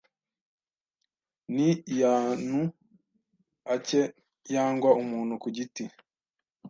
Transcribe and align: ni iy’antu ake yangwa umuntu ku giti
ni 1.53 1.69
iy’antu 1.93 2.59
ake 3.73 4.01
yangwa 4.53 4.91
umuntu 5.01 5.33
ku 5.41 5.47
giti 5.55 5.83